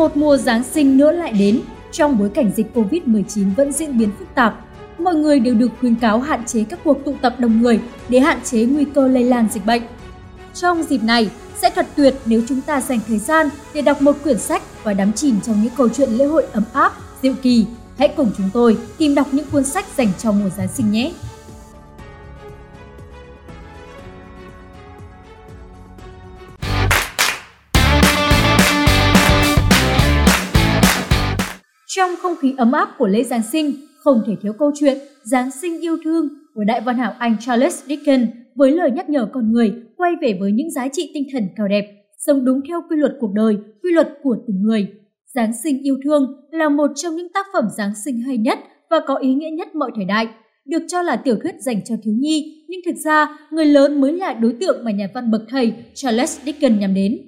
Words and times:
Một 0.00 0.16
mùa 0.16 0.36
Giáng 0.36 0.62
sinh 0.64 0.96
nữa 0.96 1.12
lại 1.12 1.32
đến, 1.32 1.60
trong 1.92 2.18
bối 2.18 2.30
cảnh 2.34 2.50
dịch 2.56 2.66
Covid-19 2.74 3.54
vẫn 3.54 3.72
diễn 3.72 3.98
biến 3.98 4.10
phức 4.18 4.34
tạp. 4.34 4.60
Mọi 4.98 5.14
người 5.14 5.40
đều 5.40 5.54
được 5.54 5.68
khuyến 5.80 5.94
cáo 5.94 6.20
hạn 6.20 6.44
chế 6.44 6.64
các 6.64 6.78
cuộc 6.84 7.04
tụ 7.04 7.14
tập 7.20 7.34
đông 7.38 7.62
người 7.62 7.80
để 8.08 8.20
hạn 8.20 8.38
chế 8.44 8.64
nguy 8.64 8.84
cơ 8.84 9.08
lây 9.08 9.24
lan 9.24 9.48
dịch 9.52 9.66
bệnh. 9.66 9.82
Trong 10.54 10.82
dịp 10.82 11.02
này, 11.02 11.30
sẽ 11.56 11.70
thật 11.70 11.86
tuyệt 11.96 12.14
nếu 12.26 12.42
chúng 12.48 12.60
ta 12.60 12.80
dành 12.80 12.98
thời 13.08 13.18
gian 13.18 13.48
để 13.74 13.82
đọc 13.82 14.02
một 14.02 14.16
quyển 14.22 14.38
sách 14.38 14.62
và 14.84 14.92
đắm 14.94 15.12
chìm 15.12 15.40
trong 15.40 15.62
những 15.62 15.72
câu 15.76 15.88
chuyện 15.88 16.10
lễ 16.10 16.24
hội 16.24 16.46
ấm 16.52 16.64
áp, 16.72 16.92
diệu 17.22 17.34
kỳ. 17.42 17.66
Hãy 17.98 18.08
cùng 18.08 18.30
chúng 18.36 18.50
tôi 18.52 18.78
tìm 18.98 19.14
đọc 19.14 19.26
những 19.32 19.46
cuốn 19.52 19.64
sách 19.64 19.86
dành 19.96 20.12
cho 20.18 20.32
mùa 20.32 20.48
Giáng 20.56 20.68
sinh 20.74 20.90
nhé! 20.90 21.12
Trong 32.00 32.16
không 32.22 32.36
khí 32.36 32.54
ấm 32.58 32.72
áp 32.72 32.88
của 32.98 33.06
lễ 33.06 33.24
Giáng 33.24 33.42
sinh, 33.42 33.72
không 33.98 34.22
thể 34.26 34.32
thiếu 34.42 34.52
câu 34.58 34.72
chuyện 34.74 34.98
Giáng 35.22 35.50
sinh 35.50 35.80
yêu 35.80 35.96
thương 36.04 36.28
của 36.54 36.64
đại 36.64 36.80
văn 36.80 36.98
hảo 36.98 37.12
Anh 37.18 37.36
Charles 37.40 37.84
Dickens 37.84 38.28
với 38.54 38.72
lời 38.72 38.90
nhắc 38.90 39.08
nhở 39.08 39.28
con 39.32 39.52
người 39.52 39.72
quay 39.96 40.12
về 40.22 40.36
với 40.40 40.52
những 40.52 40.70
giá 40.70 40.88
trị 40.92 41.10
tinh 41.14 41.24
thần 41.32 41.48
cao 41.56 41.68
đẹp, 41.68 41.84
sống 42.18 42.44
đúng 42.44 42.60
theo 42.68 42.80
quy 42.90 42.96
luật 42.96 43.12
cuộc 43.20 43.32
đời, 43.34 43.56
quy 43.82 43.92
luật 43.92 44.18
của 44.22 44.36
tình 44.46 44.62
người. 44.62 44.88
Giáng 45.34 45.52
sinh 45.64 45.82
yêu 45.82 45.96
thương 46.04 46.36
là 46.50 46.68
một 46.68 46.90
trong 46.96 47.16
những 47.16 47.32
tác 47.34 47.46
phẩm 47.52 47.64
Giáng 47.76 47.92
sinh 48.04 48.20
hay 48.20 48.36
nhất 48.36 48.58
và 48.90 49.00
có 49.06 49.14
ý 49.14 49.34
nghĩa 49.34 49.50
nhất 49.50 49.74
mọi 49.74 49.90
thời 49.96 50.04
đại. 50.04 50.28
Được 50.66 50.82
cho 50.88 51.02
là 51.02 51.16
tiểu 51.16 51.36
thuyết 51.42 51.54
dành 51.60 51.84
cho 51.84 51.94
thiếu 52.04 52.14
nhi, 52.18 52.64
nhưng 52.68 52.80
thực 52.86 52.96
ra 53.04 53.38
người 53.50 53.66
lớn 53.66 54.00
mới 54.00 54.12
là 54.12 54.32
đối 54.32 54.52
tượng 54.52 54.84
mà 54.84 54.90
nhà 54.90 55.08
văn 55.14 55.30
bậc 55.30 55.42
thầy 55.48 55.72
Charles 55.94 56.40
Dickens 56.44 56.80
nhắm 56.80 56.94
đến. 56.94 57.18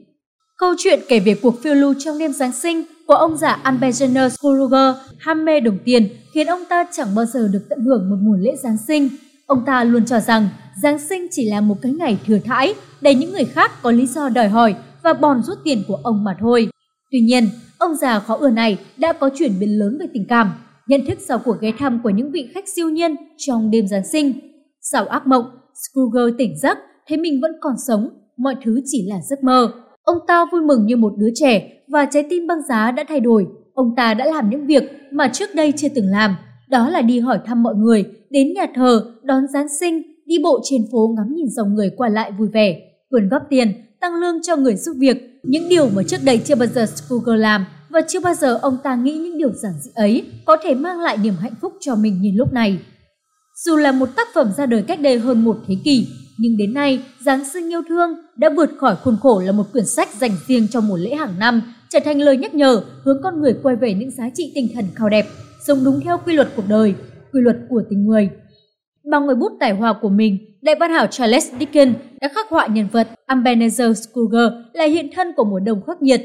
Câu 0.58 0.74
chuyện 0.78 1.00
kể 1.08 1.20
về 1.20 1.34
cuộc 1.42 1.62
phiêu 1.62 1.74
lưu 1.74 1.94
trong 1.98 2.18
đêm 2.18 2.32
Giáng 2.32 2.52
sinh 2.52 2.82
của 3.06 3.14
ông 3.14 3.36
già 3.36 3.52
Alexander 3.62 4.32
Scrooge 4.32 5.00
ham 5.18 5.44
mê 5.44 5.60
đồng 5.60 5.78
tiền 5.84 6.08
khiến 6.34 6.46
ông 6.46 6.62
ta 6.68 6.86
chẳng 6.92 7.14
bao 7.14 7.24
giờ 7.24 7.48
được 7.52 7.62
tận 7.68 7.80
hưởng 7.80 8.10
một 8.10 8.16
mùa 8.20 8.36
lễ 8.36 8.56
Giáng 8.62 8.76
sinh. 8.86 9.08
Ông 9.46 9.62
ta 9.66 9.84
luôn 9.84 10.04
cho 10.04 10.20
rằng 10.20 10.48
Giáng 10.82 10.98
sinh 10.98 11.26
chỉ 11.30 11.50
là 11.50 11.60
một 11.60 11.76
cái 11.82 11.92
ngày 11.92 12.18
thừa 12.26 12.38
thãi 12.44 12.74
để 13.00 13.14
những 13.14 13.32
người 13.32 13.44
khác 13.44 13.70
có 13.82 13.90
lý 13.90 14.06
do 14.06 14.28
đòi 14.28 14.48
hỏi 14.48 14.74
và 15.02 15.12
bòn 15.12 15.42
rút 15.42 15.58
tiền 15.64 15.82
của 15.88 15.98
ông 16.02 16.24
mà 16.24 16.36
thôi. 16.40 16.68
Tuy 17.10 17.20
nhiên, 17.20 17.48
ông 17.78 17.96
già 17.96 18.18
khó 18.18 18.36
ưa 18.36 18.50
này 18.50 18.78
đã 18.96 19.12
có 19.12 19.30
chuyển 19.38 19.58
biến 19.60 19.78
lớn 19.78 19.96
về 20.00 20.06
tình 20.12 20.26
cảm, 20.28 20.52
nhận 20.86 21.06
thức 21.06 21.18
sau 21.28 21.38
cuộc 21.38 21.60
ghé 21.60 21.72
thăm 21.78 22.00
của 22.02 22.10
những 22.10 22.30
vị 22.32 22.50
khách 22.54 22.64
siêu 22.76 22.88
nhiên 22.88 23.16
trong 23.38 23.70
đêm 23.70 23.88
Giáng 23.88 24.06
sinh. 24.12 24.32
Sau 24.80 25.06
ác 25.06 25.26
mộng, 25.26 25.44
Scrooge 25.74 26.34
tỉnh 26.38 26.58
giấc, 26.62 26.78
thấy 27.08 27.18
mình 27.18 27.40
vẫn 27.42 27.52
còn 27.60 27.74
sống, 27.86 28.08
mọi 28.36 28.54
thứ 28.64 28.80
chỉ 28.86 29.06
là 29.08 29.16
giấc 29.30 29.44
mơ. 29.44 29.72
Ông 30.02 30.18
ta 30.26 30.44
vui 30.52 30.60
mừng 30.62 30.86
như 30.86 30.96
một 30.96 31.12
đứa 31.16 31.30
trẻ 31.34 31.82
và 31.88 32.04
trái 32.04 32.26
tim 32.30 32.46
băng 32.46 32.62
giá 32.68 32.90
đã 32.90 33.04
thay 33.08 33.20
đổi. 33.20 33.46
Ông 33.74 33.94
ta 33.96 34.14
đã 34.14 34.24
làm 34.24 34.50
những 34.50 34.66
việc 34.66 34.82
mà 35.12 35.28
trước 35.28 35.54
đây 35.54 35.72
chưa 35.76 35.88
từng 35.94 36.06
làm, 36.06 36.36
đó 36.68 36.88
là 36.88 37.02
đi 37.02 37.20
hỏi 37.20 37.38
thăm 37.46 37.62
mọi 37.62 37.74
người, 37.74 38.04
đến 38.30 38.52
nhà 38.54 38.66
thờ, 38.74 39.14
đón 39.22 39.42
Giáng 39.52 39.66
sinh, 39.80 40.02
đi 40.26 40.38
bộ 40.42 40.60
trên 40.64 40.82
phố 40.92 41.14
ngắm 41.16 41.34
nhìn 41.34 41.48
dòng 41.50 41.74
người 41.74 41.90
qua 41.96 42.08
lại 42.08 42.32
vui 42.38 42.48
vẻ, 42.48 42.80
quyên 43.10 43.28
góp 43.28 43.42
tiền, 43.50 43.72
tăng 44.00 44.14
lương 44.14 44.42
cho 44.42 44.56
người 44.56 44.76
giúp 44.76 44.96
việc, 44.98 45.40
những 45.42 45.68
điều 45.68 45.88
mà 45.88 46.02
trước 46.02 46.16
đây 46.24 46.38
chưa 46.44 46.54
bao 46.54 46.68
giờ 46.68 46.86
Scrooge 46.86 47.36
làm 47.36 47.64
và 47.90 48.00
chưa 48.08 48.20
bao 48.20 48.34
giờ 48.34 48.58
ông 48.62 48.76
ta 48.82 48.94
nghĩ 48.94 49.18
những 49.18 49.38
điều 49.38 49.52
giản 49.52 49.72
dị 49.80 49.90
ấy 49.94 50.24
có 50.44 50.56
thể 50.62 50.74
mang 50.74 51.00
lại 51.00 51.16
niềm 51.16 51.34
hạnh 51.40 51.54
phúc 51.60 51.72
cho 51.80 51.94
mình 51.94 52.22
nhìn 52.22 52.36
lúc 52.36 52.52
này. 52.52 52.78
Dù 53.64 53.76
là 53.76 53.92
một 53.92 54.08
tác 54.16 54.28
phẩm 54.34 54.52
ra 54.56 54.66
đời 54.66 54.82
cách 54.82 55.00
đây 55.00 55.18
hơn 55.18 55.44
một 55.44 55.56
thế 55.66 55.76
kỷ, 55.84 56.06
nhưng 56.42 56.56
đến 56.56 56.74
nay, 56.74 57.02
Giáng 57.20 57.44
sinh 57.44 57.72
yêu 57.72 57.82
thương 57.88 58.10
đã 58.36 58.50
vượt 58.56 58.70
khỏi 58.78 58.96
khuôn 58.96 59.16
khổ 59.22 59.42
là 59.46 59.52
một 59.52 59.72
quyển 59.72 59.86
sách 59.86 60.08
dành 60.14 60.30
riêng 60.46 60.66
cho 60.70 60.80
mùa 60.80 60.96
lễ 60.96 61.14
hàng 61.14 61.38
năm, 61.38 61.62
trở 61.88 61.98
thành 62.04 62.20
lời 62.20 62.36
nhắc 62.36 62.54
nhở 62.54 62.82
hướng 63.04 63.22
con 63.22 63.40
người 63.40 63.54
quay 63.62 63.76
về 63.76 63.94
những 63.94 64.10
giá 64.10 64.30
trị 64.34 64.52
tinh 64.54 64.68
thần 64.74 64.84
cao 64.94 65.08
đẹp, 65.08 65.26
sống 65.66 65.78
đúng 65.84 66.00
theo 66.00 66.18
quy 66.26 66.34
luật 66.34 66.48
cuộc 66.56 66.64
đời, 66.68 66.94
quy 67.32 67.40
luật 67.40 67.56
của 67.68 67.82
tình 67.90 68.06
người. 68.06 68.30
Bằng 69.10 69.26
người 69.26 69.34
bút 69.34 69.52
tài 69.60 69.72
hoa 69.72 69.94
của 70.02 70.08
mình, 70.08 70.38
đại 70.62 70.74
văn 70.80 70.90
hảo 70.90 71.06
Charles 71.06 71.52
Dickens 71.58 71.96
đã 72.20 72.28
khắc 72.34 72.48
họa 72.48 72.66
nhân 72.66 72.88
vật 72.92 73.08
Ebenezer 73.28 73.92
Scrooge 73.92 74.56
là 74.72 74.84
hiện 74.84 75.10
thân 75.14 75.32
của 75.36 75.44
mùa 75.44 75.60
đông 75.60 75.82
khắc 75.86 76.02
nghiệt. 76.02 76.20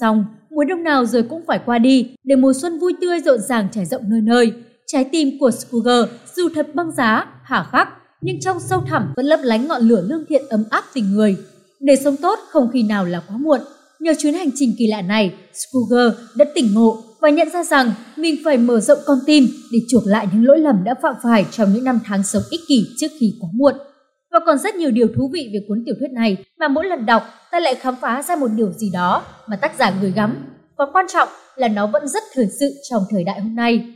Xong, 0.00 0.24
mùa 0.50 0.64
đông 0.64 0.82
nào 0.82 1.06
rồi 1.06 1.22
cũng 1.22 1.42
phải 1.46 1.60
qua 1.66 1.78
đi, 1.78 2.14
để 2.24 2.36
mùa 2.36 2.52
xuân 2.52 2.78
vui 2.78 2.94
tươi 3.00 3.20
rộn 3.20 3.40
ràng 3.40 3.68
trải 3.72 3.86
rộng 3.86 4.02
nơi 4.06 4.20
nơi. 4.20 4.52
Trái 4.86 5.04
tim 5.12 5.28
của 5.40 5.50
Scrooge 5.50 6.12
dù 6.34 6.48
thật 6.54 6.74
băng 6.74 6.92
giá, 6.92 7.26
hà 7.42 7.62
khắc, 7.62 7.88
nhưng 8.22 8.40
trong 8.40 8.60
sâu 8.60 8.80
thẳm 8.86 9.12
vẫn 9.16 9.26
lấp 9.26 9.40
lánh 9.42 9.68
ngọn 9.68 9.82
lửa 9.82 10.04
lương 10.08 10.24
thiện 10.28 10.42
ấm 10.48 10.64
áp 10.70 10.84
tình 10.94 11.12
người. 11.12 11.36
Để 11.80 11.94
sống 12.04 12.16
tốt 12.16 12.38
không 12.48 12.70
khi 12.72 12.82
nào 12.82 13.04
là 13.04 13.22
quá 13.28 13.36
muộn. 13.36 13.60
Nhờ 14.00 14.12
chuyến 14.18 14.34
hành 14.34 14.50
trình 14.54 14.74
kỳ 14.78 14.86
lạ 14.86 15.02
này, 15.02 15.34
Scrooge 15.52 16.16
đã 16.36 16.44
tỉnh 16.54 16.74
ngộ 16.74 17.02
và 17.20 17.30
nhận 17.30 17.50
ra 17.50 17.64
rằng 17.64 17.92
mình 18.16 18.36
phải 18.44 18.58
mở 18.58 18.80
rộng 18.80 18.98
con 19.06 19.18
tim 19.26 19.46
để 19.72 19.78
chuộc 19.88 20.02
lại 20.06 20.26
những 20.32 20.44
lỗi 20.44 20.58
lầm 20.58 20.84
đã 20.84 20.94
phạm 21.02 21.14
phải 21.22 21.46
trong 21.50 21.72
những 21.72 21.84
năm 21.84 21.98
tháng 22.04 22.22
sống 22.22 22.42
ích 22.50 22.60
kỷ 22.68 22.86
trước 23.00 23.06
khi 23.20 23.34
quá 23.40 23.48
muộn. 23.54 23.74
Và 24.32 24.38
còn 24.46 24.58
rất 24.58 24.74
nhiều 24.74 24.90
điều 24.90 25.06
thú 25.16 25.30
vị 25.32 25.50
về 25.52 25.60
cuốn 25.68 25.82
tiểu 25.86 25.94
thuyết 25.98 26.10
này 26.12 26.36
mà 26.58 26.68
mỗi 26.68 26.84
lần 26.84 27.06
đọc 27.06 27.22
ta 27.50 27.60
lại 27.60 27.74
khám 27.74 27.96
phá 28.00 28.22
ra 28.22 28.36
một 28.36 28.48
điều 28.56 28.72
gì 28.72 28.90
đó 28.92 29.22
mà 29.46 29.56
tác 29.56 29.72
giả 29.78 29.92
gửi 30.02 30.12
gắm. 30.16 30.36
Và 30.78 30.84
quan 30.92 31.06
trọng 31.12 31.28
là 31.56 31.68
nó 31.68 31.86
vẫn 31.86 32.08
rất 32.08 32.22
thời 32.34 32.46
sự 32.60 32.66
trong 32.90 33.02
thời 33.10 33.24
đại 33.24 33.40
hôm 33.40 33.54
nay. 33.54 33.94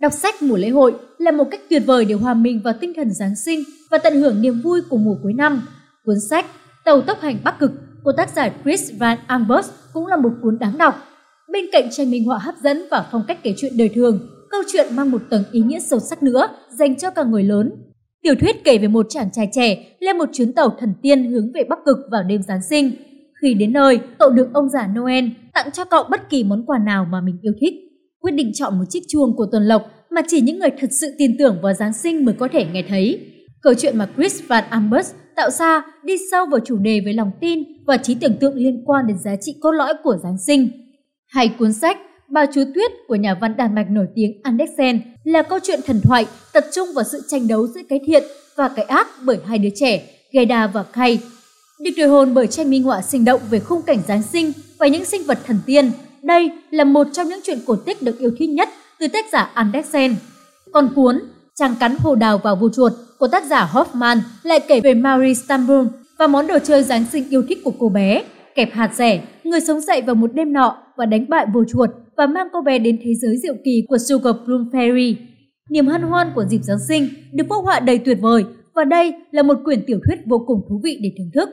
Đọc 0.00 0.12
sách 0.12 0.42
mùa 0.42 0.56
lễ 0.56 0.68
hội 0.68 0.94
là 1.18 1.30
một 1.30 1.44
cách 1.50 1.60
tuyệt 1.70 1.82
vời 1.86 2.04
để 2.04 2.14
hòa 2.14 2.34
mình 2.34 2.60
vào 2.64 2.74
tinh 2.80 2.92
thần 2.96 3.10
Giáng 3.12 3.36
sinh 3.36 3.60
và 3.90 3.98
tận 3.98 4.14
hưởng 4.14 4.42
niềm 4.42 4.60
vui 4.60 4.80
của 4.88 4.96
mùa 4.96 5.16
cuối 5.22 5.32
năm. 5.32 5.62
Cuốn 6.04 6.16
sách 6.30 6.46
Tàu 6.84 7.00
tốc 7.00 7.20
hành 7.20 7.38
Bắc 7.44 7.58
Cực 7.58 7.72
của 8.04 8.12
tác 8.12 8.30
giả 8.36 8.50
Chris 8.64 8.92
Van 8.98 9.18
Ambers 9.26 9.70
cũng 9.92 10.06
là 10.06 10.16
một 10.16 10.30
cuốn 10.42 10.58
đáng 10.58 10.78
đọc. 10.78 10.94
Bên 11.52 11.64
cạnh 11.72 11.88
tranh 11.90 12.10
minh 12.10 12.24
họa 12.24 12.38
hấp 12.38 12.54
dẫn 12.62 12.82
và 12.90 13.06
phong 13.12 13.24
cách 13.28 13.38
kể 13.42 13.54
chuyện 13.56 13.76
đời 13.76 13.88
thường, 13.88 14.28
câu 14.50 14.62
chuyện 14.72 14.96
mang 14.96 15.10
một 15.10 15.22
tầng 15.30 15.42
ý 15.52 15.60
nghĩa 15.60 15.80
sâu 15.80 16.00
sắc 16.00 16.22
nữa 16.22 16.48
dành 16.78 16.96
cho 16.96 17.10
cả 17.10 17.24
người 17.24 17.42
lớn. 17.42 17.70
Tiểu 18.22 18.34
thuyết 18.40 18.64
kể 18.64 18.78
về 18.78 18.88
một 18.88 19.06
chàng 19.08 19.30
trai 19.32 19.48
trẻ 19.52 19.96
lên 20.00 20.18
một 20.18 20.28
chuyến 20.32 20.52
tàu 20.52 20.76
thần 20.80 20.94
tiên 21.02 21.32
hướng 21.32 21.52
về 21.54 21.64
Bắc 21.68 21.78
Cực 21.84 21.98
vào 22.10 22.22
đêm 22.22 22.42
Giáng 22.42 22.62
sinh. 22.70 22.92
Khi 23.42 23.54
đến 23.54 23.72
nơi, 23.72 24.00
cậu 24.18 24.30
được 24.30 24.48
ông 24.54 24.68
già 24.68 24.86
Noel 24.86 25.24
tặng 25.54 25.70
cho 25.70 25.84
cậu 25.84 26.04
bất 26.10 26.30
kỳ 26.30 26.44
món 26.44 26.66
quà 26.66 26.78
nào 26.78 27.06
mà 27.10 27.20
mình 27.20 27.38
yêu 27.42 27.52
thích 27.60 27.74
quyết 28.24 28.32
định 28.32 28.52
chọn 28.54 28.78
một 28.78 28.84
chiếc 28.90 29.02
chuông 29.08 29.36
của 29.36 29.46
tuần 29.52 29.62
lộc 29.62 29.82
mà 30.10 30.20
chỉ 30.28 30.40
những 30.40 30.58
người 30.58 30.70
thật 30.78 30.90
sự 31.00 31.14
tin 31.18 31.36
tưởng 31.38 31.58
vào 31.62 31.74
Giáng 31.74 31.92
sinh 31.92 32.24
mới 32.24 32.34
có 32.38 32.48
thể 32.52 32.66
nghe 32.72 32.82
thấy. 32.88 33.20
Câu 33.62 33.74
chuyện 33.74 33.98
mà 33.98 34.08
Chris 34.16 34.42
Van 34.46 34.64
Ambers 34.70 35.12
tạo 35.36 35.50
ra 35.50 35.82
đi 36.04 36.14
sâu 36.30 36.46
vào 36.46 36.60
chủ 36.64 36.76
đề 36.76 37.00
với 37.04 37.12
lòng 37.12 37.30
tin 37.40 37.62
và 37.86 37.96
trí 37.96 38.14
tưởng 38.14 38.36
tượng 38.36 38.54
liên 38.54 38.82
quan 38.86 39.06
đến 39.06 39.16
giá 39.24 39.36
trị 39.40 39.54
cốt 39.60 39.72
lõi 39.72 39.94
của 40.02 40.16
Giáng 40.22 40.38
sinh. 40.46 40.68
Hay 41.26 41.48
cuốn 41.58 41.72
sách 41.72 41.96
Bà 42.28 42.46
Chúa 42.54 42.64
Tuyết 42.74 42.90
của 43.08 43.14
nhà 43.14 43.38
văn 43.40 43.56
Đan 43.56 43.74
Mạch 43.74 43.90
nổi 43.90 44.06
tiếng 44.14 44.32
Andersen 44.42 45.00
là 45.24 45.42
câu 45.42 45.58
chuyện 45.62 45.80
thần 45.86 46.00
thoại 46.00 46.26
tập 46.52 46.64
trung 46.72 46.88
vào 46.94 47.04
sự 47.04 47.22
tranh 47.28 47.48
đấu 47.48 47.66
giữa 47.66 47.80
cái 47.88 48.00
thiện 48.06 48.22
và 48.56 48.68
cái 48.68 48.84
ác 48.84 49.08
bởi 49.24 49.38
hai 49.46 49.58
đứa 49.58 49.70
trẻ, 49.74 50.02
Gerda 50.32 50.66
và 50.66 50.82
Kay. 50.82 51.18
Được 51.80 51.90
điều 51.96 52.10
hồn 52.10 52.34
bởi 52.34 52.46
tranh 52.46 52.70
minh 52.70 52.82
họa 52.82 53.02
sinh 53.02 53.24
động 53.24 53.40
về 53.50 53.60
khung 53.60 53.82
cảnh 53.82 53.98
Giáng 54.08 54.22
sinh 54.22 54.52
và 54.78 54.86
những 54.86 55.04
sinh 55.04 55.22
vật 55.24 55.38
thần 55.46 55.58
tiên 55.66 55.90
đây 56.26 56.50
là 56.70 56.84
một 56.84 57.06
trong 57.12 57.28
những 57.28 57.40
chuyện 57.44 57.58
cổ 57.66 57.76
tích 57.76 58.02
được 58.02 58.18
yêu 58.18 58.30
thích 58.38 58.50
nhất 58.50 58.68
từ 59.00 59.08
tác 59.08 59.24
giả 59.32 59.50
Andersen. 59.54 60.14
Còn 60.72 60.88
cuốn 60.94 61.20
Chàng 61.54 61.74
cắn 61.80 61.96
hồ 61.98 62.14
đào 62.14 62.38
vào 62.38 62.56
vô 62.56 62.68
chuột 62.68 62.92
của 63.18 63.28
tác 63.28 63.44
giả 63.44 63.70
Hoffman 63.72 64.18
lại 64.42 64.60
kể 64.68 64.80
về 64.80 64.94
Marie 64.94 65.34
Stambul 65.34 65.86
và 66.18 66.26
món 66.26 66.46
đồ 66.46 66.58
chơi 66.58 66.82
Giáng 66.82 67.04
sinh 67.12 67.28
yêu 67.30 67.42
thích 67.48 67.58
của 67.64 67.72
cô 67.78 67.88
bé. 67.88 68.22
Kẹp 68.54 68.72
hạt 68.72 68.90
rẻ, 68.94 69.24
người 69.44 69.60
sống 69.60 69.80
dậy 69.80 70.02
vào 70.02 70.14
một 70.14 70.34
đêm 70.34 70.52
nọ 70.52 70.76
và 70.96 71.06
đánh 71.06 71.28
bại 71.28 71.46
vô 71.54 71.64
chuột 71.68 71.90
và 72.16 72.26
mang 72.26 72.48
cô 72.52 72.60
bé 72.62 72.78
đến 72.78 72.98
thế 73.04 73.14
giới 73.14 73.36
diệu 73.42 73.54
kỳ 73.64 73.84
của 73.88 73.98
Sugar 73.98 74.34
Plum 74.44 74.70
Fairy. 74.72 75.14
Niềm 75.70 75.86
hân 75.86 76.02
hoan 76.02 76.32
của 76.34 76.44
dịp 76.44 76.60
Giáng 76.62 76.78
sinh 76.88 77.08
được 77.32 77.44
phác 77.50 77.64
họa 77.64 77.80
đầy 77.80 77.98
tuyệt 77.98 78.18
vời 78.20 78.44
và 78.74 78.84
đây 78.84 79.12
là 79.30 79.42
một 79.42 79.58
quyển 79.64 79.84
tiểu 79.86 79.98
thuyết 80.06 80.18
vô 80.26 80.44
cùng 80.46 80.60
thú 80.68 80.80
vị 80.84 80.98
để 81.02 81.10
thưởng 81.18 81.30
thức. 81.34 81.48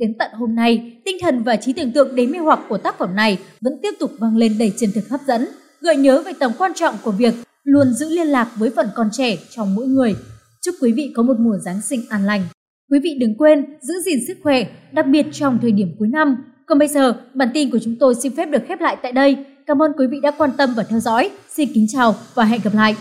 Đến 0.00 0.14
tận 0.18 0.30
hôm 0.34 0.54
nay, 0.54 1.00
tinh 1.04 1.16
thần 1.20 1.42
và 1.42 1.56
trí 1.56 1.72
tưởng 1.72 1.92
tượng 1.92 2.14
đến 2.14 2.30
mê 2.30 2.38
hoặc 2.38 2.60
của 2.68 2.78
tác 2.78 2.98
phẩm 2.98 3.16
này 3.16 3.38
vẫn 3.60 3.72
tiếp 3.82 3.90
tục 3.98 4.10
vang 4.18 4.36
lên 4.36 4.58
đầy 4.58 4.72
chân 4.78 4.90
thực 4.94 5.08
hấp 5.08 5.20
dẫn, 5.26 5.48
gợi 5.80 5.96
nhớ 5.96 6.22
về 6.22 6.32
tầm 6.40 6.52
quan 6.58 6.72
trọng 6.74 6.94
của 7.04 7.10
việc 7.10 7.34
luôn 7.64 7.94
giữ 7.94 8.08
liên 8.08 8.26
lạc 8.26 8.50
với 8.56 8.70
phần 8.76 8.88
con 8.94 9.08
trẻ 9.12 9.36
trong 9.50 9.74
mỗi 9.74 9.86
người. 9.86 10.14
Chúc 10.62 10.74
quý 10.80 10.92
vị 10.92 11.12
có 11.16 11.22
một 11.22 11.36
mùa 11.38 11.58
Giáng 11.64 11.80
sinh 11.82 12.00
an 12.08 12.26
lành. 12.26 12.42
Quý 12.90 12.98
vị 13.02 13.16
đừng 13.20 13.34
quên 13.38 13.64
giữ 13.80 13.94
gìn 14.04 14.18
sức 14.26 14.36
khỏe, 14.42 14.64
đặc 14.92 15.06
biệt 15.06 15.26
trong 15.32 15.58
thời 15.62 15.72
điểm 15.72 15.88
cuối 15.98 16.08
năm. 16.08 16.36
Còn 16.66 16.78
bây 16.78 16.88
giờ, 16.88 17.14
bản 17.34 17.48
tin 17.54 17.70
của 17.70 17.78
chúng 17.84 17.96
tôi 18.00 18.14
xin 18.14 18.36
phép 18.36 18.46
được 18.46 18.62
khép 18.68 18.80
lại 18.80 18.96
tại 19.02 19.12
đây. 19.12 19.36
Cảm 19.66 19.82
ơn 19.82 19.92
quý 19.98 20.06
vị 20.06 20.18
đã 20.22 20.30
quan 20.30 20.50
tâm 20.56 20.70
và 20.76 20.82
theo 20.82 21.00
dõi. 21.00 21.30
Xin 21.50 21.68
kính 21.74 21.86
chào 21.88 22.14
và 22.34 22.44
hẹn 22.44 22.60
gặp 22.64 22.74
lại. 22.74 22.96